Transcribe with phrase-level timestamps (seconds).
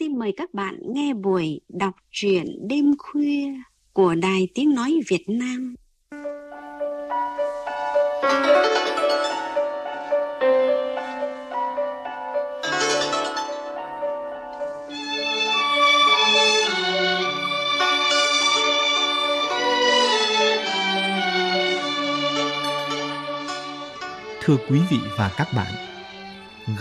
[0.00, 3.52] xin mời các bạn nghe buổi đọc truyện đêm khuya
[3.92, 5.74] của Đài Tiếng Nói Việt Nam.
[24.40, 25.72] Thưa quý vị và các bạn,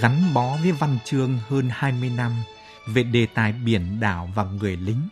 [0.01, 2.31] gắn bó với văn chương hơn 20 năm
[2.87, 5.07] về đề tài biển đảo và người lính.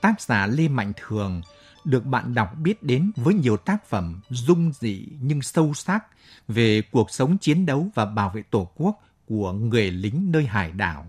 [0.00, 1.42] Tác giả Lê Mạnh Thường
[1.84, 6.04] được bạn đọc biết đến với nhiều tác phẩm dung dị nhưng sâu sắc
[6.48, 10.72] về cuộc sống chiến đấu và bảo vệ Tổ quốc của người lính nơi hải
[10.72, 11.06] đảo.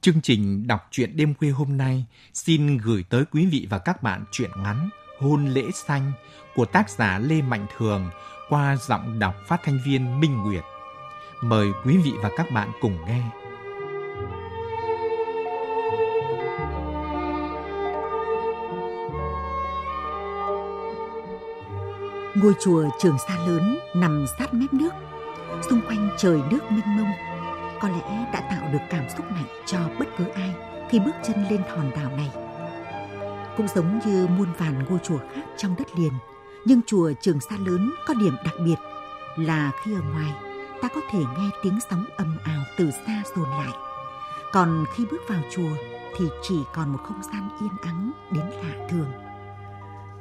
[0.00, 4.02] Chương trình đọc truyện đêm khuya hôm nay xin gửi tới quý vị và các
[4.02, 4.88] bạn truyện ngắn
[5.20, 6.12] Hôn lễ xanh
[6.54, 8.10] của tác giả Lê Mạnh Thường
[8.48, 10.64] qua giọng đọc phát thanh viên Minh Nguyệt.
[11.42, 13.39] Mời quý vị và các bạn cùng nghe.
[22.42, 24.90] Ngôi chùa Trường Sa lớn nằm sát mép nước,
[25.70, 27.10] xung quanh trời nước mênh mông,
[27.80, 30.54] có lẽ đã tạo được cảm xúc mạnh cho bất cứ ai
[30.90, 32.30] khi bước chân lên hòn đảo này.
[33.56, 36.12] Cũng giống như muôn vàn ngôi chùa khác trong đất liền,
[36.64, 38.76] nhưng chùa Trường Sa lớn có điểm đặc biệt
[39.36, 40.34] là khi ở ngoài
[40.82, 43.72] ta có thể nghe tiếng sóng ầm ào từ xa dồn lại.
[44.52, 45.76] Còn khi bước vào chùa
[46.16, 49.12] thì chỉ còn một không gian yên ắng đến lạ thường.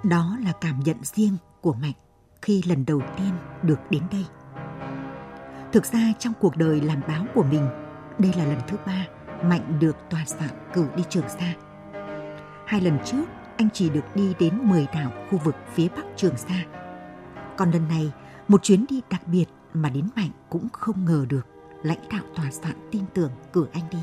[0.04, 1.94] Đó là cảm nhận riêng của Mạnh
[2.42, 3.32] khi lần đầu tiên
[3.64, 4.26] được đến đây.
[5.72, 7.68] Thực ra trong cuộc đời làm báo của mình,
[8.20, 9.06] đây là lần thứ ba
[9.44, 11.54] Mạnh được tòa soạn cử đi Trường Sa.
[12.66, 13.26] Hai lần trước,
[13.58, 16.66] anh chỉ được đi đến 10 đảo khu vực phía bắc Trường Sa.
[17.58, 18.12] Còn lần này,
[18.48, 21.48] một chuyến đi đặc biệt mà đến Mạnh cũng không ngờ được
[21.84, 24.00] lãnh đạo tòa soạn tin tưởng cử anh đi.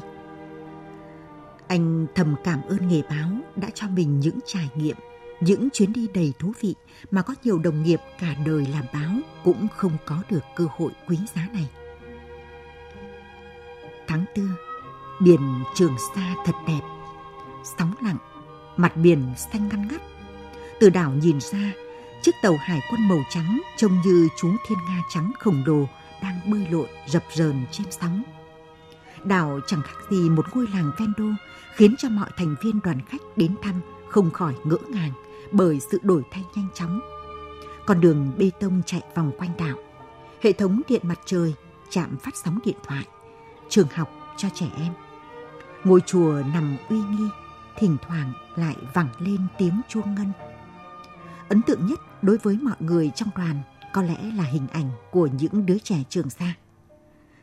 [1.69, 4.97] Anh thầm cảm ơn nghề báo đã cho mình những trải nghiệm,
[5.41, 6.75] những chuyến đi đầy thú vị
[7.11, 10.93] mà có nhiều đồng nghiệp cả đời làm báo cũng không có được cơ hội
[11.09, 11.69] quý giá này.
[14.07, 14.49] Tháng tư,
[15.21, 15.41] biển
[15.75, 16.81] Trường Sa thật đẹp,
[17.79, 18.19] sóng lặng,
[18.77, 20.03] mặt biển xanh ngăn ngắt.
[20.81, 21.73] Từ đảo nhìn ra,
[22.23, 25.87] chiếc tàu hải quân màu trắng trông như chú thiên nga trắng khổng lồ
[26.23, 28.23] đang bơi lội rập rờn trên sóng.
[29.25, 31.25] Đảo chẳng khác gì một ngôi làng ven đô,
[31.75, 35.13] khiến cho mọi thành viên đoàn khách đến thăm không khỏi ngỡ ngàng
[35.53, 37.01] bởi sự đổi thay nhanh chóng.
[37.87, 39.77] Con đường bê tông chạy vòng quanh đảo,
[40.43, 41.55] hệ thống điện mặt trời,
[41.91, 43.05] chạm phát sóng điện thoại,
[43.69, 44.93] trường học cho trẻ em.
[45.85, 47.29] Ngôi chùa nằm uy nghi,
[47.77, 50.33] thỉnh thoảng lại vẳng lên tiếng chuông ngân.
[51.49, 53.63] Ấn tượng nhất đối với mọi người trong đoàn
[53.93, 56.55] có lẽ là hình ảnh của những đứa trẻ trường xa.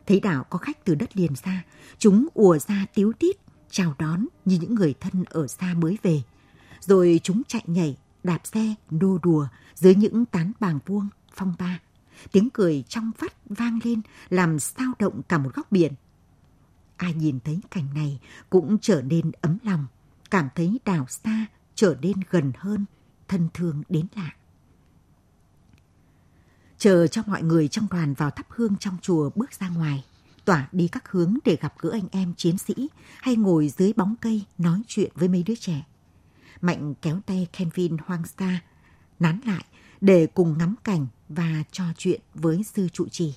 [0.07, 1.63] Thấy đảo có khách từ đất liền xa,
[1.97, 3.35] chúng ùa ra tiếu tít,
[3.69, 6.21] chào đón như những người thân ở xa mới về.
[6.85, 11.79] Rồi chúng chạy nhảy, đạp xe, nô đùa dưới những tán bàng vuông, phong ba.
[12.31, 15.93] Tiếng cười trong vắt vang lên làm sao động cả một góc biển.
[16.97, 19.85] Ai nhìn thấy cảnh này cũng trở nên ấm lòng,
[20.31, 21.45] cảm thấy đảo xa
[21.75, 22.85] trở nên gần hơn,
[23.27, 24.35] thân thương đến lạ.
[26.77, 30.03] Chờ cho mọi người trong đoàn vào thắp hương trong chùa bước ra ngoài,
[30.45, 32.89] tỏa đi các hướng để gặp gỡ anh em chiến sĩ
[33.21, 35.83] hay ngồi dưới bóng cây nói chuyện với mấy đứa trẻ.
[36.63, 38.61] Mạnh kéo tay Kenvin hoang xa,
[39.19, 39.65] nán lại
[40.01, 43.33] để cùng ngắm cảnh và trò chuyện với sư trụ trì.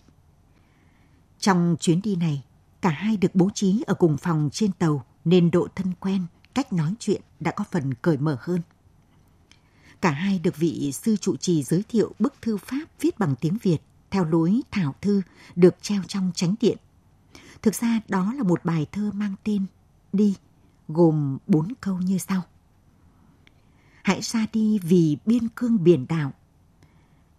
[1.38, 2.44] Trong chuyến đi này,
[2.80, 6.72] cả hai được bố trí ở cùng phòng trên tàu nên độ thân quen, cách
[6.72, 8.60] nói chuyện đã có phần cởi mở hơn.
[10.00, 13.58] Cả hai được vị sư trụ trì giới thiệu bức thư pháp viết bằng tiếng
[13.62, 13.78] Việt
[14.10, 15.22] theo lối thảo thư
[15.56, 16.78] được treo trong chánh điện.
[17.62, 19.66] Thực ra đó là một bài thơ mang tên
[20.12, 20.36] Đi,
[20.88, 22.42] gồm bốn câu như sau.
[24.06, 26.32] Hãy ra đi vì biên cương biển đảo.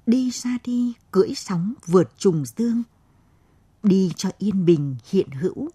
[0.06, 2.84] Đi ra đi cưỡi sóng vượt trùng dương.
[3.84, 5.70] Đi cho yên bình hiện hữu.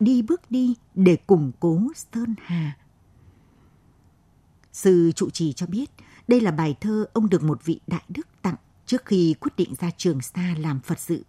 [0.00, 2.76] Đi bước đi để củng cố Sơn Hà.
[4.72, 5.90] Sư trụ trì cho biết
[6.28, 8.56] đây là bài thơ ông được một vị đại đức tặng
[8.86, 11.24] trước khi quyết định ra Trường Sa làm Phật sự.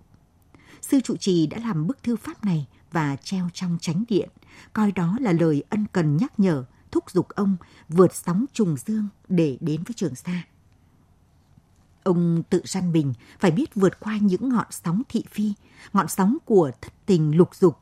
[0.82, 4.30] Sư trụ trì đã làm bức thư pháp này và treo trong chánh điện,
[4.74, 6.66] coi đó là lời ân cần nhắc nhở,
[6.98, 7.58] thúc giục ông
[7.90, 10.44] vượt sóng trùng dương để đến với Trường Sa.
[12.04, 15.54] Ông tự săn mình phải biết vượt qua những ngọn sóng thị phi,
[15.94, 17.78] ngọn sóng của thất tình lục dục,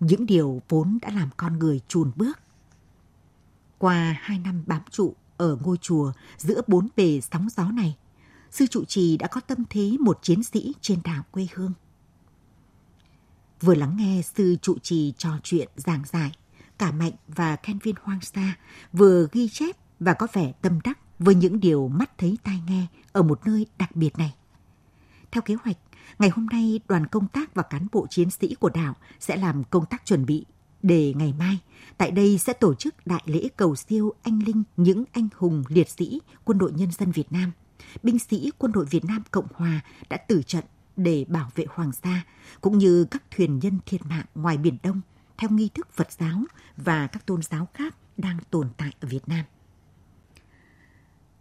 [0.00, 2.38] những điều vốn đã làm con người chùn bước.
[3.78, 7.96] Qua hai năm bám trụ ở ngôi chùa giữa bốn bề sóng gió này,
[8.50, 11.72] sư trụ trì đã có tâm thế một chiến sĩ trên đảo quê hương.
[13.60, 16.32] Vừa lắng nghe sư trụ trì trò chuyện giảng giải,
[16.78, 18.54] cả Mạnh và Kenvin Hoang Sa
[18.92, 22.86] vừa ghi chép và có vẻ tâm đắc với những điều mắt thấy tai nghe
[23.12, 24.34] ở một nơi đặc biệt này.
[25.30, 25.76] Theo kế hoạch,
[26.18, 29.64] ngày hôm nay đoàn công tác và cán bộ chiến sĩ của đảo sẽ làm
[29.64, 30.44] công tác chuẩn bị
[30.82, 31.58] để ngày mai
[31.96, 35.90] tại đây sẽ tổ chức đại lễ cầu siêu anh linh những anh hùng liệt
[35.90, 37.52] sĩ quân đội nhân dân Việt Nam,
[38.02, 39.80] binh sĩ quân đội Việt Nam Cộng Hòa
[40.10, 40.64] đã tử trận
[40.96, 42.22] để bảo vệ Hoàng Sa,
[42.60, 45.00] cũng như các thuyền nhân thiệt mạng ngoài Biển Đông
[45.42, 46.44] theo nghi thức Phật giáo
[46.76, 49.44] và các tôn giáo khác đang tồn tại ở Việt Nam.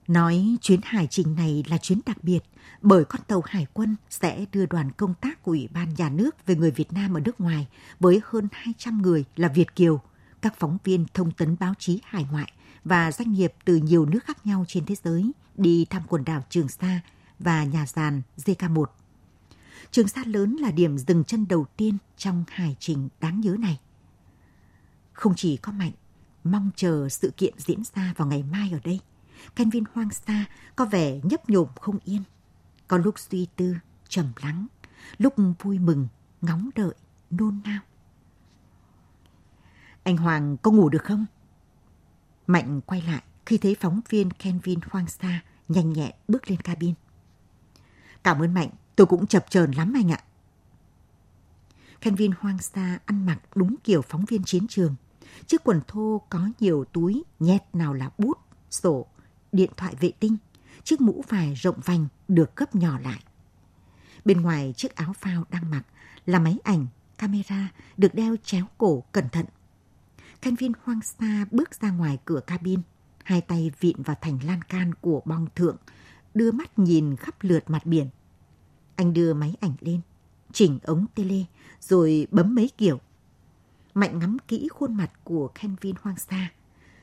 [0.07, 2.39] Nói chuyến hải trình này là chuyến đặc biệt
[2.81, 6.45] bởi con tàu hải quân sẽ đưa đoàn công tác của Ủy ban Nhà nước
[6.45, 7.67] về người Việt Nam ở nước ngoài
[7.99, 10.01] với hơn 200 người là Việt Kiều,
[10.41, 12.51] các phóng viên thông tấn báo chí hải ngoại
[12.83, 16.43] và doanh nghiệp từ nhiều nước khác nhau trên thế giới đi thăm quần đảo
[16.49, 16.99] Trường Sa
[17.39, 18.85] và nhà giàn JK1.
[19.91, 23.79] Trường Sa lớn là điểm dừng chân đầu tiên trong hải trình đáng nhớ này.
[25.21, 25.91] Không chỉ có Mạnh,
[26.43, 28.99] mong chờ sự kiện diễn ra vào ngày mai ở đây–
[29.55, 30.45] Kenvin hoang xa,
[30.75, 32.23] có vẻ nhấp nhổm không yên.
[32.87, 33.75] Có lúc suy tư,
[34.07, 34.67] trầm lắng,
[35.17, 36.07] lúc vui mừng,
[36.41, 36.93] ngóng đợi,
[37.29, 37.79] nôn nao.
[40.03, 41.25] Anh Hoàng có ngủ được không?
[42.47, 46.93] Mạnh quay lại khi thấy phóng viên Kenvin hoang xa nhanh nhẹn bước lên cabin.
[48.23, 50.23] Cảm ơn Mạnh, tôi cũng chập chờn lắm anh ạ.
[52.01, 54.95] Kenvin hoang xa ăn mặc đúng kiểu phóng viên chiến trường.
[55.47, 58.37] Chiếc quần thô có nhiều túi, nhét nào là bút,
[58.69, 59.07] sổ,
[59.51, 60.37] điện thoại vệ tinh,
[60.83, 63.23] chiếc mũ vải rộng vành được gấp nhỏ lại.
[64.25, 65.83] Bên ngoài chiếc áo phao đang mặc
[66.25, 66.87] là máy ảnh,
[67.17, 69.45] camera được đeo chéo cổ cẩn thận.
[70.41, 72.81] Khanh viên hoang xa bước ra ngoài cửa cabin,
[73.23, 75.77] hai tay vịn vào thành lan can của bong thượng,
[76.33, 78.09] đưa mắt nhìn khắp lượt mặt biển.
[78.95, 80.01] Anh đưa máy ảnh lên,
[80.53, 81.43] chỉnh ống tele,
[81.79, 82.99] rồi bấm mấy kiểu.
[83.93, 86.51] Mạnh ngắm kỹ khuôn mặt của Kenvin hoang xa.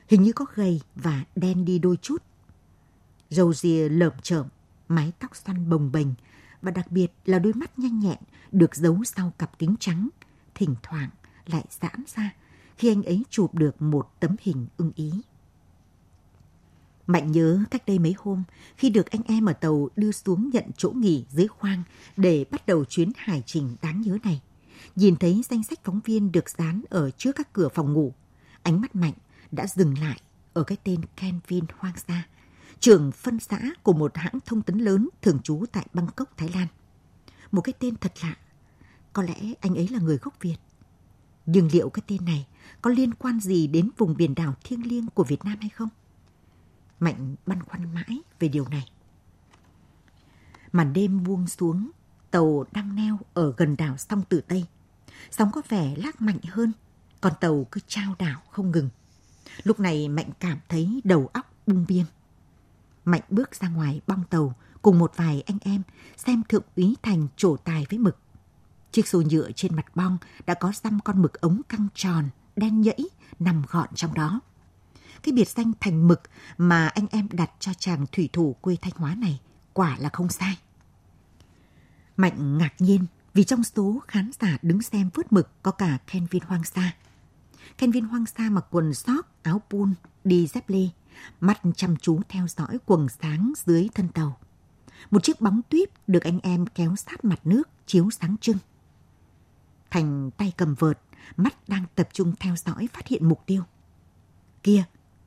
[0.07, 2.23] Hình như có gầy và đen đi đôi chút
[3.29, 4.47] râu ria lởm chởm,
[4.87, 6.07] mái tóc xoăn bồng bềnh
[6.61, 8.17] và đặc biệt là đôi mắt nhanh nhẹn
[8.51, 10.09] được giấu sau cặp kính trắng,
[10.55, 11.09] thỉnh thoảng
[11.45, 12.33] lại giãn ra
[12.77, 15.11] khi anh ấy chụp được một tấm hình ưng ý.
[17.07, 18.43] Mạnh nhớ cách đây mấy hôm
[18.77, 21.83] khi được anh em ở tàu đưa xuống nhận chỗ nghỉ dưới khoang
[22.17, 24.41] để bắt đầu chuyến hải trình đáng nhớ này.
[24.95, 28.13] Nhìn thấy danh sách phóng viên được dán ở trước các cửa phòng ngủ,
[28.63, 29.13] ánh mắt Mạnh
[29.51, 30.21] đã dừng lại
[30.53, 32.27] ở cái tên Kenvin hoang Sa,
[32.79, 36.67] trưởng phân xã của một hãng thông tấn lớn thường trú tại Bangkok, Thái Lan.
[37.51, 38.35] Một cái tên thật lạ.
[39.13, 40.57] Có lẽ anh ấy là người gốc Việt.
[41.45, 42.47] Nhưng liệu cái tên này
[42.81, 45.89] có liên quan gì đến vùng biển đảo thiêng liêng của Việt Nam hay không?
[46.99, 48.85] Mạnh băn khoăn mãi về điều này.
[50.71, 51.91] Màn đêm buông xuống,
[52.31, 54.65] tàu đang neo ở gần đảo song tử Tây.
[55.31, 56.71] Sóng có vẻ lác mạnh hơn,
[57.21, 58.89] còn tàu cứ trao đảo không ngừng.
[59.63, 62.05] Lúc này Mạnh cảm thấy đầu óc bung biên.
[63.05, 65.81] Mạnh bước ra ngoài bong tàu cùng một vài anh em
[66.17, 68.17] xem thượng úy Thành trổ tài với mực.
[68.91, 72.81] Chiếc xô nhựa trên mặt bong đã có xăm con mực ống căng tròn, đen
[72.81, 73.09] nhẫy,
[73.39, 74.39] nằm gọn trong đó.
[75.23, 76.21] Cái biệt danh thành mực
[76.57, 79.39] mà anh em đặt cho chàng thủy thủ quê Thanh Hóa này
[79.73, 80.57] quả là không sai.
[82.19, 86.43] Mạnh ngạc nhiên vì trong số khán giả đứng xem vớt mực có cả Kenvin
[86.43, 86.95] Hoang Sa.
[87.77, 90.87] Kenvin Hoang Sa mặc quần sóc, áo pun, đi dép lê,
[91.41, 94.37] mắt chăm chú theo dõi quần sáng dưới thân tàu.
[95.11, 98.57] Một chiếc bóng tuyết được anh em kéo sát mặt nước, chiếu sáng trưng.
[99.89, 100.99] Thành tay cầm vợt,
[101.37, 103.63] mắt đang tập trung theo dõi phát hiện mục tiêu.
[104.63, 104.83] Kia,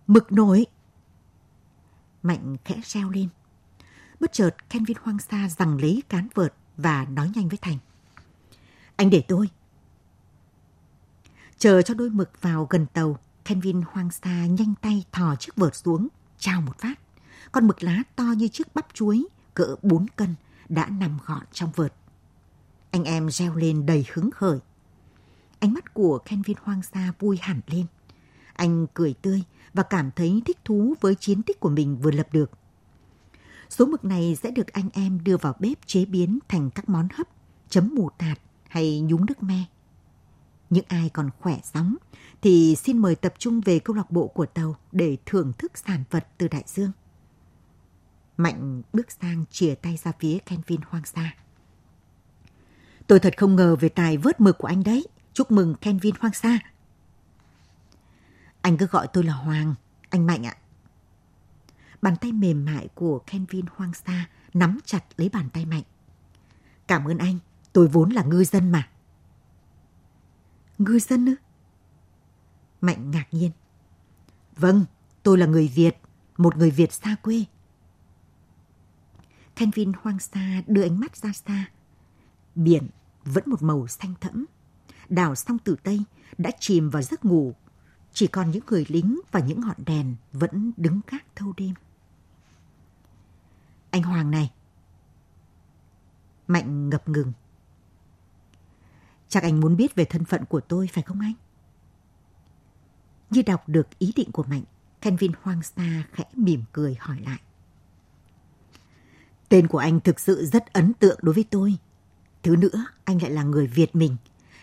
[0.06, 0.66] mực nổi!
[2.22, 3.28] Mạnh khẽ reo lên.
[4.20, 7.78] Bất chợt, Kenvin hoang sa rằng lấy cán vợt và nói nhanh với Thành.
[8.96, 9.50] Anh để tôi.
[11.58, 15.76] Chờ cho đôi mực vào gần tàu, Kenvin hoang xa nhanh tay thò chiếc vợt
[15.76, 16.94] xuống, trao một phát.
[17.52, 19.24] Con mực lá to như chiếc bắp chuối,
[19.54, 20.34] cỡ 4 cân,
[20.68, 21.94] đã nằm gọn trong vợt.
[22.90, 24.58] Anh em reo lên đầy hứng khởi.
[25.58, 27.86] Ánh mắt của Kenvin hoang xa vui hẳn lên.
[28.52, 29.42] Anh cười tươi
[29.74, 32.50] và cảm thấy thích thú với chiến tích của mình vừa lập được.
[33.72, 37.08] Số mực này sẽ được anh em đưa vào bếp chế biến thành các món
[37.14, 37.28] hấp,
[37.68, 38.38] chấm mù tạt
[38.68, 39.64] hay nhúng nước me.
[40.70, 41.96] Những ai còn khỏe sóng
[42.42, 46.04] thì xin mời tập trung về câu lạc bộ của tàu để thưởng thức sản
[46.10, 46.90] vật từ đại dương.
[48.36, 51.34] Mạnh bước sang chìa tay ra phía Kenvin hoang xa.
[53.06, 55.06] Tôi thật không ngờ về tài vớt mực của anh đấy.
[55.32, 56.58] Chúc mừng Kenvin hoang xa.
[58.60, 59.74] Anh cứ gọi tôi là Hoàng,
[60.10, 60.56] anh Mạnh ạ.
[62.02, 65.82] Bàn tay mềm mại của Kenvin hoang xa nắm chặt lấy bàn tay Mạnh.
[66.86, 67.38] Cảm ơn anh,
[67.72, 68.88] tôi vốn là ngư dân mà.
[70.78, 71.34] Ngư dân ư?
[72.80, 73.50] Mạnh ngạc nhiên.
[74.56, 74.84] Vâng,
[75.22, 75.96] tôi là người Việt,
[76.36, 77.44] một người Việt xa quê.
[79.56, 81.70] Kenvin hoang xa đưa ánh mắt ra xa.
[82.54, 82.88] Biển
[83.24, 84.44] vẫn một màu xanh thẫm.
[85.08, 86.02] Đảo sông tử Tây
[86.38, 87.54] đã chìm vào giấc ngủ.
[88.12, 91.74] Chỉ còn những người lính và những ngọn đèn vẫn đứng gác thâu đêm.
[93.92, 94.52] Anh Hoàng này.
[96.46, 97.32] Mạnh ngập ngừng.
[99.28, 101.32] Chắc anh muốn biết về thân phận của tôi phải không anh?
[103.30, 104.62] Như đọc được ý định của Mạnh,
[105.00, 107.40] Kenvin hoang xa khẽ mỉm cười hỏi lại.
[109.48, 111.78] Tên của anh thực sự rất ấn tượng đối với tôi.
[112.42, 114.16] Thứ nữa, anh lại là người Việt mình.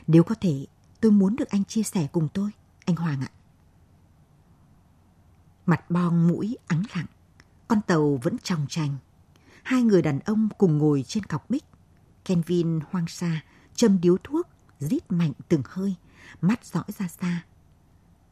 [0.07, 0.65] Nếu có thể,
[1.01, 2.51] tôi muốn được anh chia sẻ cùng tôi,
[2.85, 3.31] anh Hoàng ạ.
[5.65, 7.05] Mặt bong mũi ắng lặng,
[7.67, 8.97] con tàu vẫn tròng trành.
[9.63, 11.65] Hai người đàn ông cùng ngồi trên cọc bích.
[12.25, 13.43] Kenvin hoang xa,
[13.75, 14.47] châm điếu thuốc,
[14.79, 15.95] rít mạnh từng hơi,
[16.41, 17.43] mắt dõi ra xa.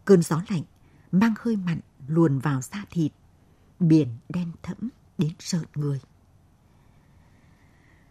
[0.06, 0.64] Cơn gió lạnh,
[1.12, 3.12] mang hơi mặn luồn vào da thịt.
[3.80, 6.00] Biển đen thẫm đến sợ người.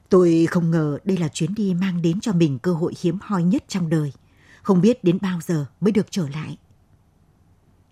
[0.08, 3.42] Tôi không ngờ đây là chuyến đi mang đến cho mình cơ hội hiếm hoi
[3.42, 4.12] nhất trong đời.
[4.62, 6.58] Không biết đến bao giờ mới được trở lại.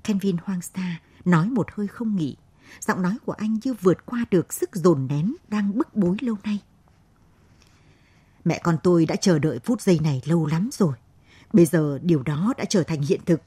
[0.04, 2.36] Kenvin hoang xa, nói một hơi không nghỉ.
[2.80, 6.36] Giọng nói của anh như vượt qua được sức dồn nén đang bức bối lâu
[6.44, 6.58] nay.
[8.44, 10.94] Mẹ con tôi đã chờ đợi phút giây này lâu lắm rồi.
[11.52, 13.40] Bây giờ điều đó đã trở thành hiện thực.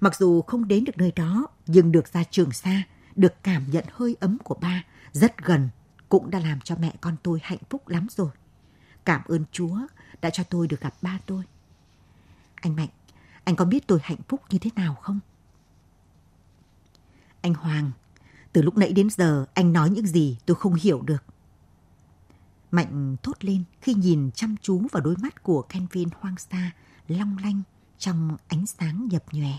[0.00, 2.82] Mặc dù không đến được nơi đó, nhưng được ra trường xa,
[3.16, 5.68] được cảm nhận hơi ấm của ba, rất gần
[6.08, 8.30] cũng đã làm cho mẹ con tôi hạnh phúc lắm rồi.
[9.04, 9.78] Cảm ơn Chúa
[10.22, 11.42] đã cho tôi được gặp ba tôi.
[12.54, 12.88] Anh Mạnh,
[13.44, 15.20] anh có biết tôi hạnh phúc như thế nào không?
[17.40, 17.90] Anh Hoàng,
[18.54, 21.24] từ lúc nãy đến giờ anh nói những gì tôi không hiểu được.
[22.70, 26.70] Mạnh thốt lên khi nhìn chăm chú vào đôi mắt của Kenvin hoang xa,
[27.08, 27.62] long lanh
[27.98, 29.52] trong ánh sáng nhập nhòe.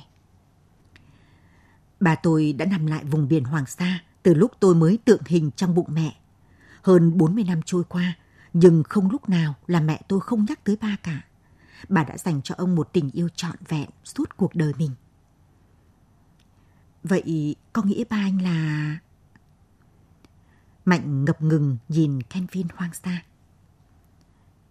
[1.99, 5.51] Bà tôi đã nằm lại vùng biển Hoàng Sa từ lúc tôi mới tượng hình
[5.55, 6.15] trong bụng mẹ.
[6.81, 8.17] Hơn 40 năm trôi qua,
[8.53, 11.21] nhưng không lúc nào là mẹ tôi không nhắc tới ba cả.
[11.89, 14.91] Bà đã dành cho ông một tình yêu trọn vẹn suốt cuộc đời mình.
[17.09, 18.97] Vậy có nghĩa ba anh là...
[20.85, 23.23] Mạnh ngập ngừng nhìn Kenvin hoang xa.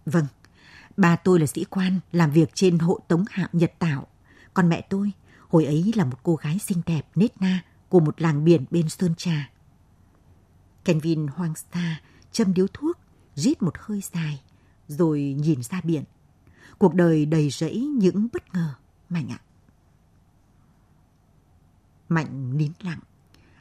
[0.06, 0.26] Vâng,
[0.96, 4.06] ba tôi là sĩ quan làm việc trên hộ tống hạm Nhật Tảo.
[4.54, 5.12] Còn mẹ tôi,
[5.48, 8.88] hồi ấy là một cô gái xinh đẹp nết na của một làng biển bên
[8.88, 9.50] Sơn Trà.
[10.84, 12.00] Kenvin hoang xa,
[12.32, 12.98] châm điếu thuốc,
[13.34, 14.42] rít một hơi dài,
[14.88, 16.04] rồi nhìn ra biển.
[16.78, 18.74] Cuộc đời đầy rẫy những bất ngờ,
[19.08, 19.38] Mạnh ạ.
[22.14, 23.00] Mạnh nín lặng.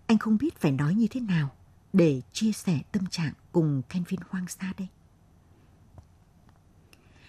[0.05, 1.51] Anh không biết phải nói như thế nào
[1.93, 4.87] để chia sẻ tâm trạng cùng Kenvin hoang xa đây.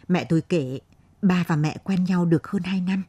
[0.09, 0.79] Mẹ tôi kể,
[1.23, 3.03] ba và mẹ quen nhau được hơn hai năm.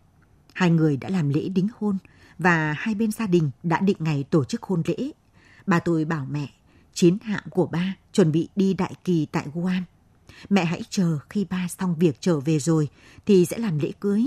[0.54, 1.98] Hai người đã làm lễ đính hôn
[2.40, 5.12] và hai bên gia đình đã định ngày tổ chức hôn lễ.
[5.68, 6.50] Bà tôi bảo mẹ
[6.94, 9.84] chiến hạm của ba chuẩn bị đi đại kỳ tại Guam.
[10.50, 12.90] Mẹ hãy chờ khi ba xong việc trở về rồi
[13.26, 14.26] thì sẽ làm lễ cưới.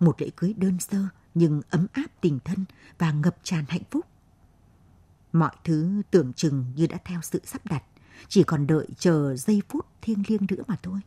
[0.00, 0.98] Một lễ cưới đơn sơ
[1.34, 2.64] nhưng ấm áp tình thân
[2.98, 4.06] và ngập tràn hạnh phúc.
[5.32, 7.82] Mọi thứ tưởng chừng như đã theo sự sắp đặt,
[8.28, 11.00] chỉ còn đợi chờ giây phút thiêng liêng nữa mà thôi.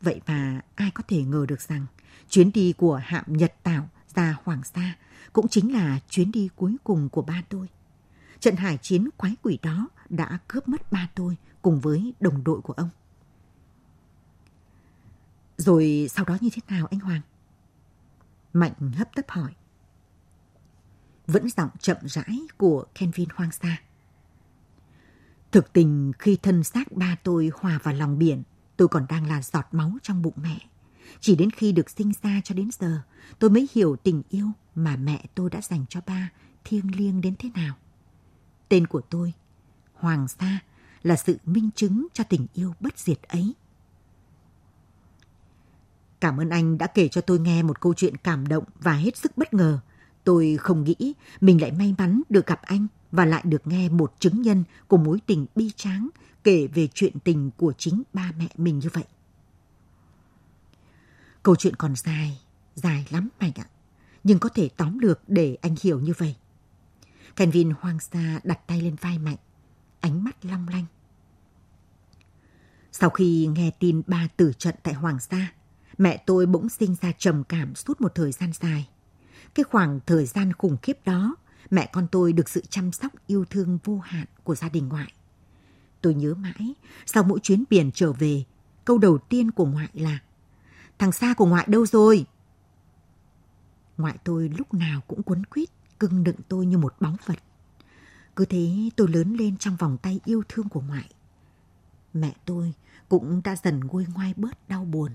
[0.00, 1.86] Vậy mà ai có thể ngờ được rằng
[2.28, 4.96] chuyến đi của hạm Nhật Tảo ra Hoàng Sa
[5.32, 7.68] cũng chính là chuyến đi cuối cùng của ba tôi.
[8.40, 12.60] Trận hải chiến quái quỷ đó đã cướp mất ba tôi cùng với đồng đội
[12.60, 12.88] của ông.
[15.56, 17.20] Rồi sau đó như thế nào anh Hoàng?
[18.52, 19.52] Mạnh hấp tấp hỏi.
[21.26, 23.76] Vẫn giọng chậm rãi của Kenvin Hoang Sa.
[25.52, 28.42] Thực tình khi thân xác ba tôi hòa vào lòng biển,
[28.76, 30.58] tôi còn đang là giọt máu trong bụng mẹ.
[31.20, 33.02] Chỉ đến khi được sinh ra cho đến giờ,
[33.38, 36.30] tôi mới hiểu tình yêu mà mẹ tôi đã dành cho ba
[36.64, 37.74] thiêng liêng đến thế nào.
[38.68, 39.32] Tên của tôi,
[39.94, 40.58] Hoàng Sa,
[41.02, 43.54] là sự minh chứng cho tình yêu bất diệt ấy.
[46.22, 49.16] Cảm ơn anh đã kể cho tôi nghe một câu chuyện cảm động và hết
[49.16, 49.78] sức bất ngờ.
[50.24, 54.14] Tôi không nghĩ mình lại may mắn được gặp anh và lại được nghe một
[54.18, 56.08] chứng nhân của mối tình bi tráng
[56.44, 59.04] kể về chuyện tình của chính ba mẹ mình như vậy.
[61.42, 62.40] Câu chuyện còn dài,
[62.74, 63.66] dài lắm Mạnh ạ.
[64.24, 66.36] Nhưng có thể tóm lược để anh hiểu như vậy.
[67.36, 69.38] Kenvin hoang xa đặt tay lên vai Mạnh,
[70.00, 70.84] ánh mắt long lanh.
[72.92, 75.52] Sau khi nghe tin ba tử trận tại Hoàng Sa,
[76.02, 78.88] mẹ tôi bỗng sinh ra trầm cảm suốt một thời gian dài.
[79.54, 81.36] Cái khoảng thời gian khủng khiếp đó,
[81.70, 85.12] mẹ con tôi được sự chăm sóc yêu thương vô hạn của gia đình ngoại.
[86.00, 86.74] Tôi nhớ mãi,
[87.06, 88.44] sau mỗi chuyến biển trở về,
[88.84, 90.18] câu đầu tiên của ngoại là
[90.98, 92.26] Thằng xa của ngoại đâu rồi?
[93.96, 95.68] Ngoại tôi lúc nào cũng quấn quýt,
[95.98, 97.38] cưng đựng tôi như một báu vật.
[98.36, 101.10] Cứ thế tôi lớn lên trong vòng tay yêu thương của ngoại.
[102.14, 102.74] Mẹ tôi
[103.08, 105.12] cũng đã dần nguôi ngoai bớt đau buồn.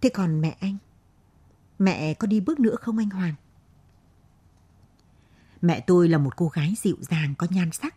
[0.00, 0.76] Thế còn mẹ anh?
[1.78, 3.34] Mẹ có đi bước nữa không anh Hoàng?
[5.62, 7.94] Mẹ tôi là một cô gái dịu dàng có nhan sắc.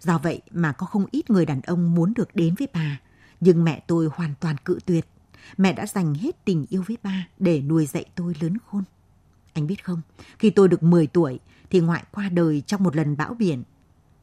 [0.00, 3.00] Do vậy mà có không ít người đàn ông muốn được đến với bà.
[3.40, 5.06] Nhưng mẹ tôi hoàn toàn cự tuyệt.
[5.56, 8.84] Mẹ đã dành hết tình yêu với ba để nuôi dạy tôi lớn khôn.
[9.52, 10.00] Anh biết không,
[10.38, 13.62] khi tôi được 10 tuổi thì ngoại qua đời trong một lần bão biển.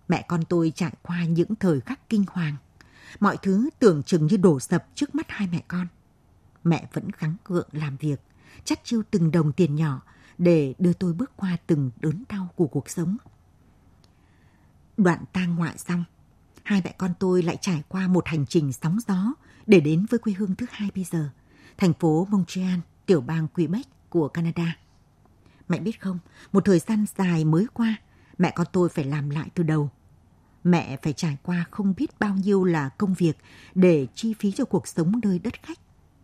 [0.07, 2.55] Mẹ con tôi trải qua những thời khắc kinh hoàng.
[3.19, 5.87] Mọi thứ tưởng chừng như đổ sập trước mắt hai mẹ con.
[6.63, 8.21] Mẹ vẫn gắng gượng làm việc,
[8.63, 10.01] chắt chiêu từng đồng tiền nhỏ
[10.37, 13.17] để đưa tôi bước qua từng đớn đau của cuộc sống.
[14.97, 16.03] Đoạn tang ngoại xong,
[16.63, 19.33] hai mẹ con tôi lại trải qua một hành trình sóng gió
[19.67, 21.29] để đến với quê hương thứ hai bây giờ,
[21.77, 24.77] thành phố Montreal, tiểu bang Quebec của Canada.
[25.69, 26.19] Mẹ biết không,
[26.51, 27.95] một thời gian dài mới qua,
[28.37, 29.89] mẹ con tôi phải làm lại từ đầu.
[30.63, 33.37] Mẹ phải trải qua không biết bao nhiêu là công việc
[33.75, 35.79] để chi phí cho cuộc sống nơi đất khách,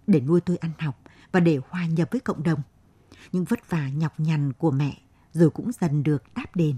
[0.07, 2.61] để nuôi tôi ăn học và để hòa nhập với cộng đồng.
[3.31, 5.01] Những vất vả nhọc nhằn của mẹ
[5.33, 6.77] rồi cũng dần được đáp đền.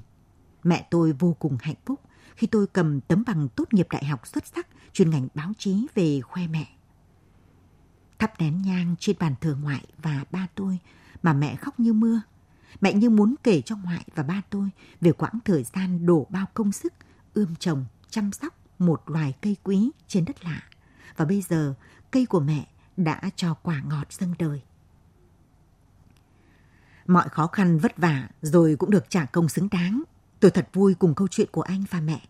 [0.63, 1.99] Mẹ tôi vô cùng hạnh phúc
[2.35, 5.87] khi tôi cầm tấm bằng tốt nghiệp đại học xuất sắc chuyên ngành báo chí
[5.95, 6.67] về khoe mẹ.
[8.19, 10.79] Thắp nén nhang trên bàn thờ ngoại và ba tôi
[11.23, 12.21] mà mẹ khóc như mưa.
[12.81, 14.69] Mẹ như muốn kể cho ngoại và ba tôi
[15.01, 16.93] về quãng thời gian đổ bao công sức
[17.33, 20.63] ươm trồng, chăm sóc một loài cây quý trên đất lạ.
[21.17, 21.73] Và bây giờ
[22.11, 22.67] cây của mẹ
[23.03, 24.61] đã cho quả ngọt dâng đời.
[27.07, 30.03] Mọi khó khăn vất vả rồi cũng được trả công xứng đáng.
[30.39, 32.21] Tôi thật vui cùng câu chuyện của anh và mẹ.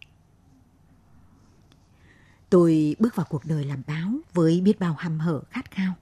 [2.50, 5.94] Tôi bước vào cuộc đời làm báo với biết bao hăm hở khát khao.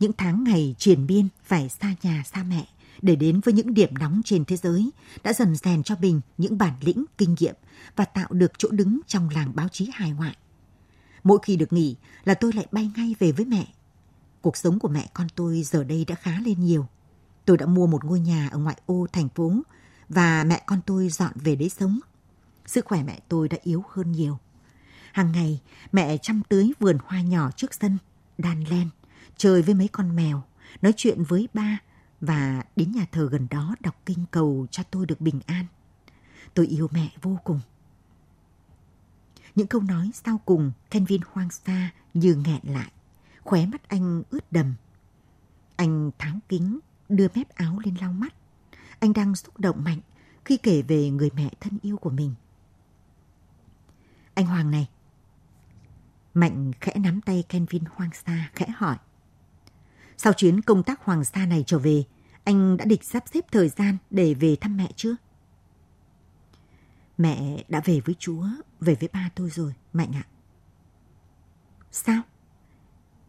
[0.00, 2.68] Những tháng ngày triển biên phải xa nhà xa mẹ
[3.02, 4.90] để đến với những điểm nóng trên thế giới
[5.22, 7.54] đã dần rèn cho mình những bản lĩnh, kinh nghiệm
[7.96, 10.36] và tạo được chỗ đứng trong làng báo chí hài ngoại.
[11.24, 13.66] Mỗi khi được nghỉ là tôi lại bay ngay về với mẹ.
[14.42, 16.86] Cuộc sống của mẹ con tôi giờ đây đã khá lên nhiều.
[17.44, 19.52] Tôi đã mua một ngôi nhà ở ngoại ô thành phố
[20.08, 22.00] và mẹ con tôi dọn về đấy sống.
[22.66, 24.38] Sức khỏe mẹ tôi đã yếu hơn nhiều.
[25.12, 25.60] Hàng ngày,
[25.92, 27.98] mẹ chăm tưới vườn hoa nhỏ trước sân,
[28.38, 28.88] đàn len,
[29.36, 30.42] chơi với mấy con mèo,
[30.82, 31.78] nói chuyện với ba
[32.20, 35.66] và đến nhà thờ gần đó đọc kinh cầu cho tôi được bình an.
[36.54, 37.60] Tôi yêu mẹ vô cùng.
[39.54, 42.90] Những câu nói sau cùng Kenvin hoang xa như nghẹn lại.
[43.44, 44.74] Khóe mắt anh ướt đầm.
[45.76, 48.34] Anh tháo kính, đưa mép áo lên lau mắt.
[48.98, 50.00] Anh đang xúc động mạnh
[50.44, 52.34] khi kể về người mẹ thân yêu của mình.
[54.34, 54.88] Anh Hoàng này.
[56.34, 58.96] Mạnh khẽ nắm tay Kenvin Hoàng Sa khẽ hỏi.
[60.16, 62.04] Sau chuyến công tác Hoàng Sa này trở về,
[62.44, 65.16] anh đã địch sắp xếp thời gian để về thăm mẹ chưa?
[67.18, 68.46] Mẹ đã về với Chúa,
[68.80, 70.24] về với ba tôi rồi, Mạnh ạ.
[71.92, 72.22] Sao?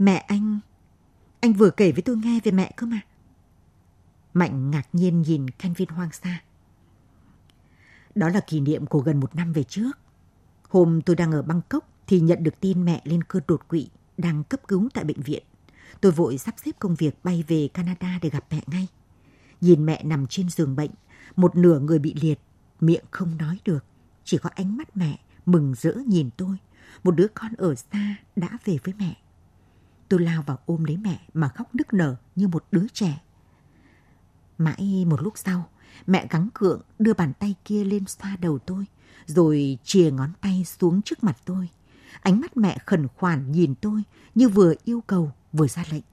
[0.01, 0.59] Mẹ anh...
[1.39, 2.99] Anh vừa kể với tôi nghe về mẹ cơ mà.
[4.33, 6.41] Mạnh ngạc nhiên nhìn Kenvin hoang xa.
[8.15, 9.91] Đó là kỷ niệm của gần một năm về trước.
[10.69, 14.43] Hôm tôi đang ở Bangkok thì nhận được tin mẹ lên cơn đột quỵ, đang
[14.43, 15.43] cấp cứu tại bệnh viện.
[16.01, 18.87] Tôi vội sắp xếp công việc bay về Canada để gặp mẹ ngay.
[19.61, 20.91] Nhìn mẹ nằm trên giường bệnh,
[21.35, 22.39] một nửa người bị liệt,
[22.79, 23.85] miệng không nói được.
[24.23, 26.57] Chỉ có ánh mắt mẹ mừng rỡ nhìn tôi.
[27.03, 29.15] Một đứa con ở xa đã về với mẹ.
[30.12, 33.21] Tôi lao vào ôm lấy mẹ mà khóc nức nở như một đứa trẻ.
[34.58, 35.69] Mãi một lúc sau,
[36.08, 38.86] mẹ gắng cượng đưa bàn tay kia lên xoa đầu tôi,
[39.26, 41.69] rồi chìa ngón tay xuống trước mặt tôi.
[42.21, 44.04] Ánh mắt mẹ khẩn khoản nhìn tôi
[44.36, 46.04] như vừa yêu cầu vừa ra lệnh.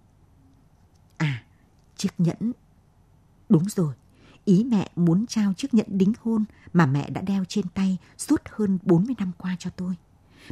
[1.16, 1.42] À,
[1.96, 2.52] chiếc nhẫn.
[3.48, 3.94] Đúng rồi,
[4.44, 8.42] ý mẹ muốn trao chiếc nhẫn đính hôn mà mẹ đã đeo trên tay suốt
[8.50, 9.94] hơn 40 năm qua cho tôi.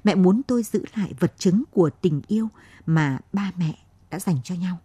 [0.05, 2.49] Mẹ muốn tôi giữ lại vật chứng của tình yêu
[2.87, 3.79] mà ba mẹ
[4.11, 4.79] đã dành cho nhau.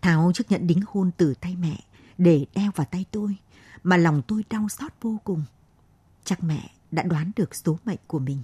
[0.00, 1.80] Tháo chiếc nhẫn đính hôn từ tay mẹ
[2.18, 3.36] để đeo vào tay tôi,
[3.82, 5.42] mà lòng tôi đau xót vô cùng.
[6.24, 8.38] Chắc mẹ đã đoán được số mệnh của mình.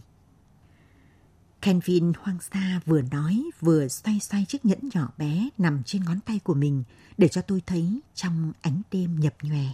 [1.62, 6.20] Kenvin hoang xa vừa nói, vừa xoay xoay chiếc nhẫn nhỏ bé nằm trên ngón
[6.20, 6.84] tay của mình
[7.18, 9.66] để cho tôi thấy trong ánh đêm nhập nhòe.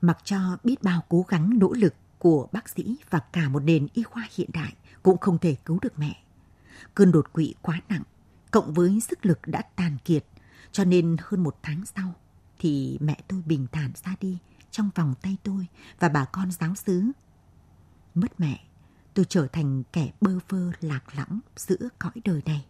[0.00, 3.86] Mặc cho biết bao cố gắng, nỗ lực của bác sĩ và cả một nền
[3.92, 6.22] y khoa hiện đại cũng không thể cứu được mẹ.
[6.94, 8.02] Cơn đột quỵ quá nặng,
[8.50, 10.24] cộng với sức lực đã tàn kiệt,
[10.72, 12.14] cho nên hơn một tháng sau
[12.58, 14.38] thì mẹ tôi bình thản ra đi
[14.70, 15.66] trong vòng tay tôi
[15.98, 17.02] và bà con giáo xứ.
[18.14, 18.64] Mất mẹ
[19.14, 22.66] tôi trở thành kẻ bơ vơ lạc lõng giữa cõi đời này.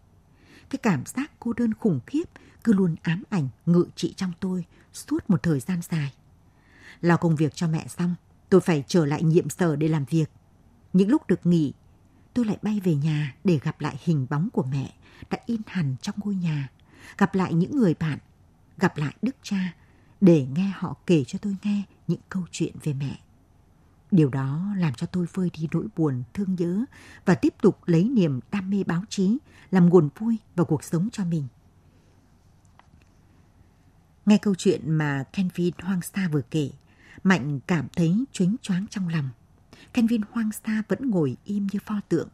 [0.71, 2.25] cái cảm giác cô đơn khủng khiếp
[2.65, 6.15] cứ luôn ám ảnh ngự trị trong tôi suốt một thời gian dài.
[7.01, 8.15] Lo công việc cho mẹ xong,
[8.53, 10.31] tôi phải trở lại nhiệm sở để làm việc.
[10.93, 11.73] Những lúc được nghỉ,
[12.35, 14.95] tôi lại bay về nhà để gặp lại hình bóng của mẹ
[15.31, 16.71] đã in hẳn trong ngôi nhà,
[17.19, 18.19] gặp lại những người bạn,
[18.79, 19.75] gặp lại đức cha
[20.21, 23.19] để nghe họ kể cho tôi nghe những câu chuyện về mẹ.
[24.11, 26.85] Điều đó làm cho tôi vơi đi nỗi buồn, thương nhớ
[27.25, 29.39] và tiếp tục lấy niềm đam mê báo chí
[29.71, 31.47] làm nguồn vui và cuộc sống cho mình.
[34.27, 36.71] Nghe câu chuyện mà Kenvin Hoang Sa vừa kể,
[37.23, 39.29] Mạnh cảm thấy chuyến choáng trong lòng.
[39.93, 42.29] Kenvin Hoang xa vẫn ngồi im như pho tượng.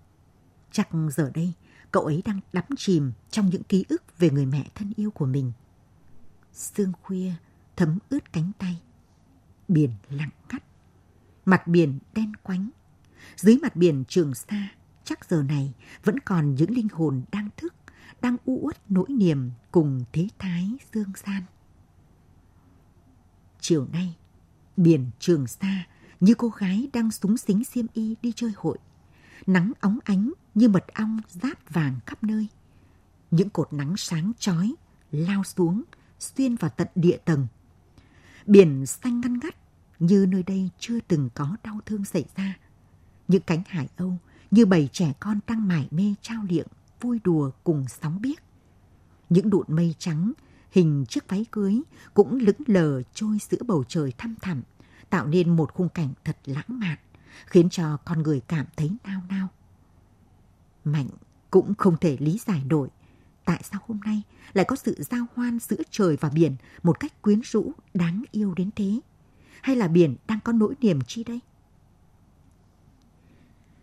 [0.72, 1.53] Chắc giờ đây,
[1.90, 5.27] cậu ấy đang đắm chìm trong những ký ức về người mẹ thân yêu của
[5.27, 5.53] mình.
[6.53, 7.33] Sương khuya
[7.77, 8.81] thấm ướt cánh tay.
[9.68, 10.62] Biển lặng ngắt.
[11.44, 12.70] Mặt biển đen quánh.
[13.37, 14.68] Dưới mặt biển Trường xa
[15.09, 15.72] chắc giờ này
[16.05, 17.74] vẫn còn những linh hồn đang thức,
[18.20, 21.42] đang u uất nỗi niềm cùng thế thái dương gian.
[23.61, 24.16] Chiều nay,
[24.78, 25.86] biển Trường Sa
[26.20, 28.78] như cô gái đang súng xính xiêm y đi chơi hội.
[29.46, 32.48] Nắng óng ánh như mật ong rát vàng khắp nơi.
[33.30, 34.74] Những cột nắng sáng chói
[35.10, 35.82] lao xuống,
[36.18, 37.46] xuyên vào tận địa tầng.
[38.46, 39.54] Biển xanh ngăn ngắt
[39.98, 42.58] như nơi đây chưa từng có đau thương xảy ra.
[43.28, 44.18] Những cánh hải âu
[44.50, 46.66] như bầy trẻ con đang mải mê trao liệng,
[47.00, 48.38] vui đùa cùng sóng biếc.
[49.30, 50.32] Những đụn mây trắng
[50.70, 51.81] hình chiếc váy cưới
[52.14, 54.62] cũng lững lờ trôi giữa bầu trời thăm thẳm,
[55.11, 56.98] tạo nên một khung cảnh thật lãng mạn,
[57.46, 59.48] khiến cho con người cảm thấy nao nao.
[60.85, 61.09] Mạnh
[61.50, 62.88] cũng không thể lý giải nổi
[63.48, 67.22] tại sao hôm nay lại có sự giao hoan giữa trời và biển một cách
[67.22, 69.00] quyến rũ, đáng yêu đến thế.
[69.62, 71.40] Hay là biển đang có nỗi niềm chi đây?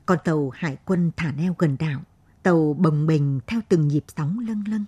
[0.05, 2.01] Con tàu hải quân thả neo gần đảo,
[2.43, 4.85] tàu bồng bềnh theo từng nhịp sóng lâng lâng.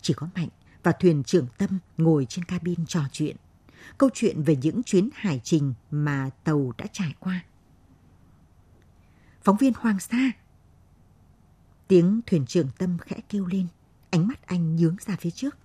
[0.00, 0.48] Chỉ có Mạnh
[0.82, 3.36] và thuyền trưởng Tâm ngồi trên cabin trò chuyện.
[3.98, 7.44] Câu chuyện về những chuyến hải trình mà tàu đã trải qua.
[9.42, 10.30] Phóng viên Hoàng Sa.
[11.88, 13.66] Tiếng thuyền trưởng Tâm khẽ kêu lên,
[14.10, 15.56] ánh mắt anh nhướng ra phía trước.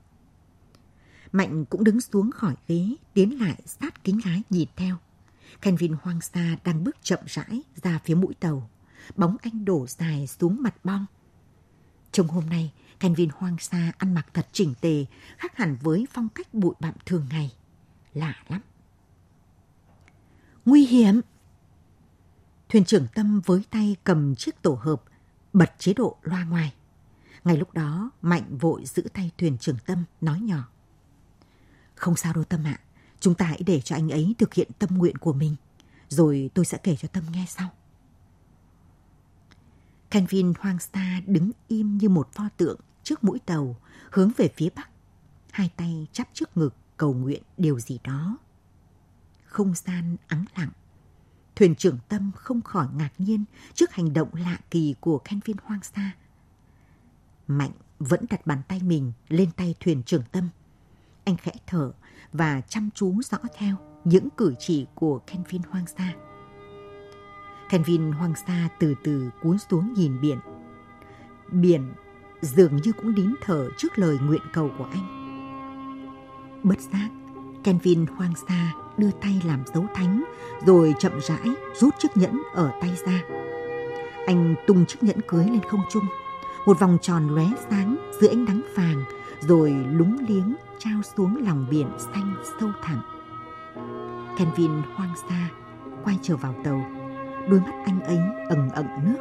[1.32, 4.96] Mạnh cũng đứng xuống khỏi ghế, tiến lại sát kính lái nhìn theo.
[5.62, 8.70] Kenvin Hoàng Sa đang bước chậm rãi ra phía mũi tàu.
[9.16, 11.06] Bóng anh đổ dài xuống mặt bong.
[12.16, 15.06] Trong hôm nay, thành viên hoang xa ăn mặc thật chỉnh tề,
[15.38, 17.54] khác hẳn với phong cách bụi bặm thường ngày.
[18.14, 18.62] Lạ lắm.
[20.66, 21.22] Nguy hiểm!
[22.70, 25.04] Thuyền trưởng Tâm với tay cầm chiếc tổ hợp,
[25.54, 26.74] bật chế độ loa ngoài.
[27.44, 30.68] Ngay lúc đó, Mạnh vội giữ tay thuyền trưởng Tâm, nói nhỏ.
[31.96, 32.80] Không sao đâu Tâm ạ,
[33.20, 35.56] chúng ta hãy để cho anh ấy thực hiện tâm nguyện của mình,
[36.10, 37.70] rồi tôi sẽ kể cho Tâm nghe sau.
[40.16, 43.76] Kenvin hoang Sa đứng im như một pho tượng trước mũi tàu,
[44.12, 44.90] hướng về phía bắc.
[45.52, 48.38] Hai tay chắp trước ngực cầu nguyện điều gì đó.
[49.46, 50.70] Không gian ắng lặng.
[51.56, 55.84] Thuyền trưởng Tâm không khỏi ngạc nhiên trước hành động lạ kỳ của Kenvin hoang
[55.84, 56.12] Sa.
[57.48, 60.50] Mạnh vẫn đặt bàn tay mình lên tay thuyền trưởng Tâm.
[61.24, 61.92] Anh khẽ thở
[62.34, 65.86] và chăm chú dõi theo những cử chỉ của Kenvin hoang
[67.70, 70.40] Thành Kenvin hoang xa từ từ cuốn xuống nhìn biển.
[71.52, 71.94] Biển
[72.42, 75.06] dường như cũng nín thở trước lời nguyện cầu của anh.
[76.64, 77.10] Bất giác,
[77.64, 80.24] Kenvin hoang xa đưa tay làm dấu thánh
[80.66, 83.22] rồi chậm rãi rút chiếc nhẫn ở tay ra.
[84.28, 86.06] Anh tung chiếc nhẫn cưới lên không trung,
[86.66, 89.04] một vòng tròn lóe sáng dưới ánh nắng vàng
[89.42, 93.02] rồi lúng liếng trao xuống lòng biển xanh sâu thẳm.
[94.38, 95.50] Kenvin hoang xa
[96.04, 97.05] quay trở vào tàu
[97.50, 99.18] đôi mắt anh ấy ẩn ẩn nước,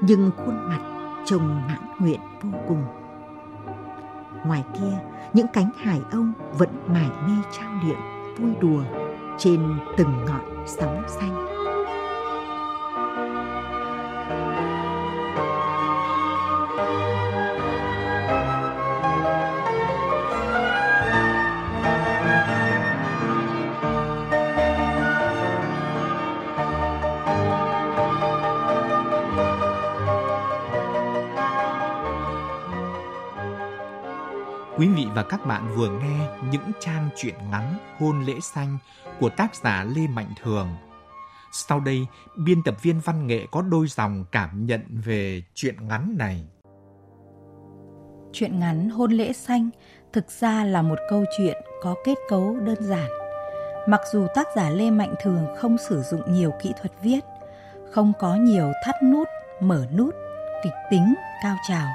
[0.00, 0.80] nhưng khuôn mặt
[1.24, 2.84] trông mãn nguyện vô cùng.
[4.46, 4.98] Ngoài kia,
[5.32, 6.24] những cánh hải âu
[6.58, 7.96] vẫn mải mê trao điệu,
[8.38, 8.82] vui đùa
[9.38, 9.60] trên
[9.96, 11.53] từng ngọn sóng xanh.
[34.78, 38.78] Quý vị và các bạn vừa nghe những trang truyện ngắn Hôn lễ xanh
[39.20, 40.68] của tác giả Lê Mạnh Thường.
[41.52, 42.06] Sau đây,
[42.36, 46.44] biên tập viên văn nghệ có đôi dòng cảm nhận về truyện ngắn này.
[48.32, 49.70] Truyện ngắn Hôn lễ xanh
[50.12, 53.10] thực ra là một câu chuyện có kết cấu đơn giản.
[53.88, 57.20] Mặc dù tác giả Lê Mạnh Thường không sử dụng nhiều kỹ thuật viết,
[57.92, 59.28] không có nhiều thắt nút,
[59.60, 60.14] mở nút,
[60.64, 61.88] kịch tính, cao trào,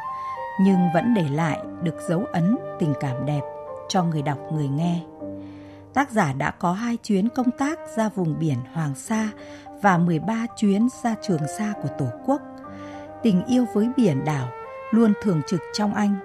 [0.61, 3.41] nhưng vẫn để lại được dấu ấn tình cảm đẹp
[3.89, 5.01] cho người đọc người nghe.
[5.93, 9.29] Tác giả đã có hai chuyến công tác ra vùng biển Hoàng Sa
[9.81, 12.41] và 13 chuyến ra Trường Sa của Tổ quốc.
[13.23, 14.47] Tình yêu với biển đảo
[14.91, 16.15] luôn thường trực trong anh.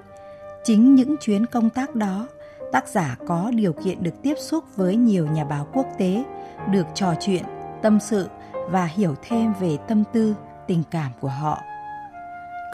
[0.65, 2.29] Chính những chuyến công tác đó,
[2.73, 6.25] tác giả có điều kiện được tiếp xúc với nhiều nhà báo quốc tế,
[6.71, 7.45] được trò chuyện,
[7.83, 8.29] tâm sự
[8.71, 10.35] và hiểu thêm về tâm tư,
[10.67, 11.59] tình cảm của họ.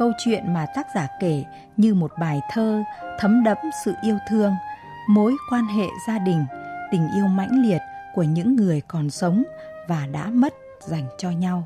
[0.01, 1.45] Câu chuyện mà tác giả kể
[1.77, 2.83] như một bài thơ
[3.19, 4.53] thấm đẫm sự yêu thương,
[5.09, 6.45] mối quan hệ gia đình,
[6.91, 7.79] tình yêu mãnh liệt
[8.15, 9.43] của những người còn sống
[9.89, 11.65] và đã mất dành cho nhau.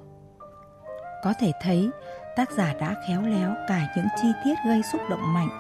[1.23, 1.91] Có thể thấy
[2.37, 5.51] tác giả đã khéo léo cài những chi tiết gây xúc động mạnh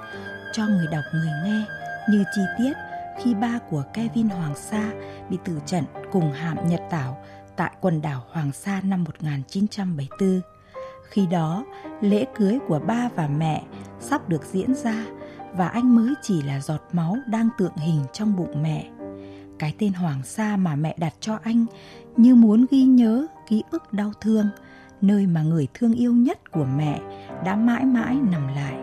[0.52, 1.64] cho người đọc người nghe
[2.10, 2.72] như chi tiết
[3.22, 4.90] khi ba của Kevin Hoàng Sa
[5.30, 7.24] bị tử trận cùng hạm Nhật Tảo
[7.56, 10.53] tại quần đảo Hoàng Sa năm 1974.
[11.08, 11.64] Khi đó,
[12.00, 13.62] lễ cưới của ba và mẹ
[14.00, 15.04] sắp được diễn ra
[15.52, 18.90] và anh mới chỉ là giọt máu đang tượng hình trong bụng mẹ.
[19.58, 21.66] Cái tên Hoàng Sa mà mẹ đặt cho anh
[22.16, 24.46] như muốn ghi nhớ ký ức đau thương,
[25.00, 27.00] nơi mà người thương yêu nhất của mẹ
[27.44, 28.74] đã mãi mãi nằm lại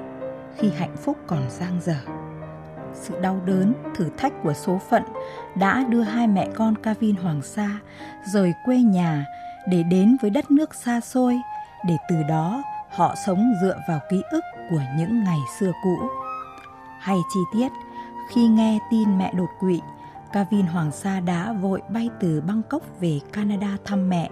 [0.58, 2.00] khi hạnh phúc còn dang dở.
[2.94, 5.04] Sự đau đớn, thử thách của số phận
[5.56, 7.80] đã đưa hai mẹ con Kavin Hoàng Sa
[8.34, 9.26] rời quê nhà
[9.70, 11.40] để đến với đất nước xa xôi,
[11.86, 15.98] để từ đó họ sống dựa vào ký ức của những ngày xưa cũ.
[17.00, 17.72] Hay chi tiết,
[18.30, 19.82] khi nghe tin mẹ đột quỵ,
[20.34, 24.30] Kavin Hoàng Sa đã vội bay từ Bangkok về Canada thăm mẹ.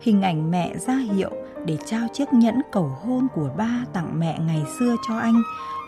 [0.00, 1.30] Hình ảnh mẹ ra hiệu
[1.64, 5.42] để trao chiếc nhẫn cầu hôn của ba tặng mẹ ngày xưa cho anh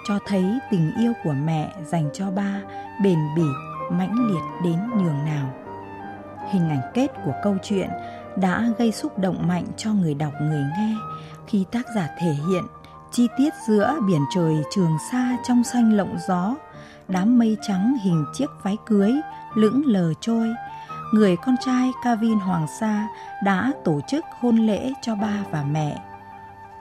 [0.09, 2.61] cho thấy tình yêu của mẹ dành cho ba
[3.03, 3.47] bền bỉ,
[3.91, 5.51] mãnh liệt đến nhường nào.
[6.51, 7.91] Hình ảnh kết của câu chuyện
[8.37, 10.95] đã gây xúc động mạnh cho người đọc người nghe
[11.47, 12.65] khi tác giả thể hiện
[13.13, 16.57] chi tiết giữa biển trời trường sa trong xanh lộng gió,
[17.09, 19.13] đám mây trắng hình chiếc váy cưới
[19.55, 20.49] lững lờ trôi.
[21.15, 23.09] Người con trai Kavin Hoàng Sa
[23.45, 25.99] đã tổ chức hôn lễ cho ba và mẹ.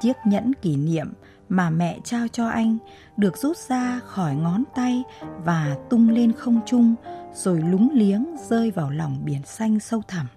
[0.02, 1.14] Chiếc nhẫn kỷ niệm
[1.50, 2.78] mà mẹ trao cho anh
[3.18, 5.04] được rút ra khỏi ngón tay
[5.44, 6.96] và tung lên không trung
[7.34, 10.28] rồi lúng liếng rơi vào lòng biển xanh sâu thẳm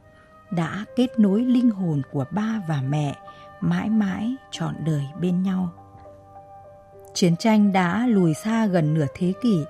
[0.56, 3.16] đã kết nối linh hồn của ba và mẹ
[3.60, 5.68] mãi mãi trọn đời bên nhau
[7.14, 9.64] chiến tranh đã lùi xa gần nửa thế kỷ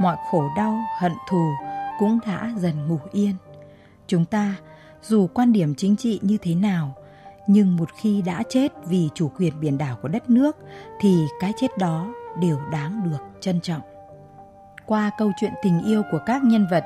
[0.00, 1.50] mọi khổ đau hận thù
[1.98, 3.34] cũng đã dần ngủ yên
[4.06, 4.54] chúng ta
[5.02, 6.94] dù quan điểm chính trị như thế nào
[7.48, 10.56] nhưng một khi đã chết vì chủ quyền biển đảo của đất nước
[11.00, 13.80] thì cái chết đó đều đáng được trân trọng.
[14.86, 16.84] Qua câu chuyện tình yêu của các nhân vật,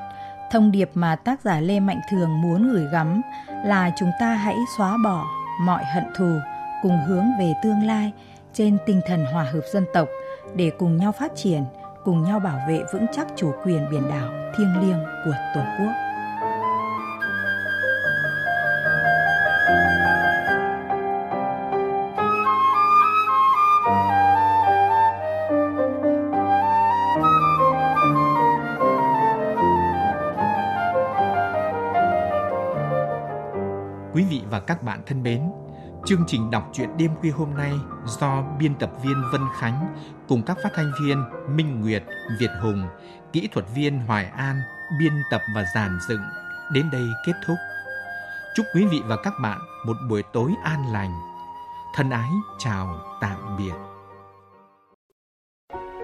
[0.53, 3.21] thông điệp mà tác giả Lê Mạnh Thường muốn gửi gắm
[3.65, 5.25] là chúng ta hãy xóa bỏ
[5.61, 6.37] mọi hận thù,
[6.83, 8.11] cùng hướng về tương lai
[8.53, 10.07] trên tinh thần hòa hợp dân tộc
[10.55, 11.63] để cùng nhau phát triển,
[12.03, 16.12] cùng nhau bảo vệ vững chắc chủ quyền biển đảo thiêng liêng của Tổ quốc.
[34.53, 35.41] Và các bạn thân mến,
[36.05, 37.73] chương trình đọc truyện đêm khuya hôm nay
[38.05, 39.95] do biên tập viên Vân Khánh
[40.27, 41.23] cùng các phát thanh viên
[41.55, 42.03] Minh Nguyệt,
[42.39, 42.87] Việt Hùng,
[43.31, 44.61] kỹ thuật viên Hoài An
[44.99, 46.21] biên tập và giàn dựng
[46.73, 47.57] đến đây kết thúc.
[48.55, 51.11] Chúc quý vị và các bạn một buổi tối an lành.
[51.95, 53.73] Thân ái chào tạm biệt.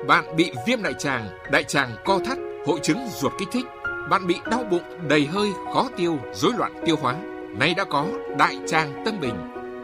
[0.08, 3.66] Bạn bị viêm đại tràng, đại tràng co thắt, hội chứng ruột kích thích.
[4.10, 7.16] Bạn bị đau bụng, đầy hơi, khó tiêu, rối loạn tiêu hóa
[7.58, 8.08] nay đã có
[8.38, 9.36] đại tràng tâm bình.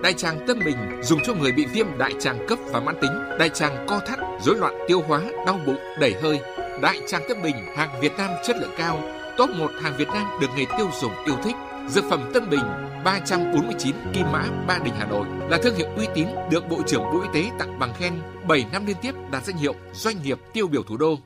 [0.04, 3.12] Đại tràng tâm bình dùng cho người bị viêm đại tràng cấp và mãn tính,
[3.40, 6.40] đại tràng co thắt, rối loạn tiêu hóa, đau bụng, đẩy hơi.
[6.82, 9.02] Đại tràng tâm bình hàng Việt Nam chất lượng cao,
[9.38, 11.56] top 1 hàng Việt Nam được người tiêu dùng yêu thích.
[11.90, 12.64] Dược phẩm Tâm Bình
[13.06, 17.02] 349 Kim Mã Ba Đình Hà Nội là thương hiệu uy tín được Bộ trưởng
[17.02, 18.14] Bộ Y tế tặng bằng khen
[18.48, 21.18] 7 năm liên tiếp đạt danh hiệu doanh nghiệp tiêu biểu thủ đô.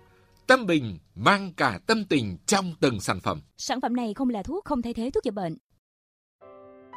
[0.47, 3.41] Tâm Bình mang cả tâm tình trong từng sản phẩm.
[3.57, 5.57] Sản phẩm này không là thuốc, không thay thế thuốc chữa bệnh.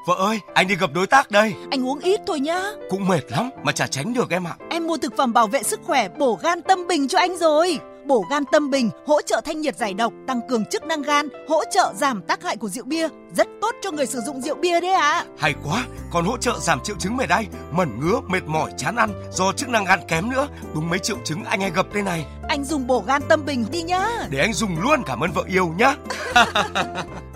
[0.07, 1.55] Vợ ơi, anh đi gặp đối tác đây.
[1.71, 2.63] Anh uống ít thôi nhá.
[2.91, 4.55] Cũng mệt lắm mà chả tránh được em ạ.
[4.71, 7.79] Em mua thực phẩm bảo vệ sức khỏe bổ gan tâm bình cho anh rồi.
[8.07, 11.29] Bổ gan tâm bình hỗ trợ thanh nhiệt giải độc, tăng cường chức năng gan,
[11.49, 14.55] hỗ trợ giảm tác hại của rượu bia, rất tốt cho người sử dụng rượu
[14.55, 15.11] bia đấy ạ.
[15.11, 15.25] À.
[15.39, 18.97] Hay quá, còn hỗ trợ giảm triệu chứng mệt đay, mẩn ngứa, mệt mỏi, chán
[18.97, 20.49] ăn do chức năng gan kém nữa.
[20.75, 22.25] Đúng mấy triệu chứng anh hay gặp đây này.
[22.49, 24.09] Anh dùng bổ gan tâm bình đi nhá.
[24.31, 25.95] Để anh dùng luôn, cảm ơn vợ yêu nhá.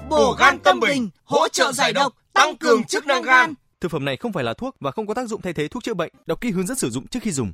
[0.09, 3.55] bổ gan tâm bình hỗ trợ giải độc, tăng cường chức năng gan.
[3.81, 5.85] Thực phẩm này không phải là thuốc và không có tác dụng thay thế thuốc
[5.85, 6.13] chữa bệnh.
[6.27, 7.53] Đọc kỹ hướng dẫn sử dụng trước khi dùng.